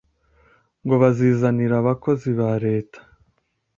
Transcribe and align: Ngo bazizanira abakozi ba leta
Ngo 0.83 0.95
bazizanira 1.01 1.75
abakozi 1.81 2.29
ba 2.39 2.51
leta 2.65 2.99